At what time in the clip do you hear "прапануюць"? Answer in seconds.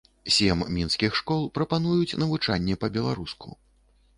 1.59-2.17